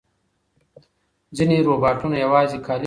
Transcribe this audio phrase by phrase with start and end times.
[1.37, 2.79] ځینې روباټونه یوازې کالي مینځي.